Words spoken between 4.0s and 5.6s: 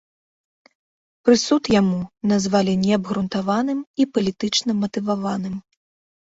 і палітычна матываваным.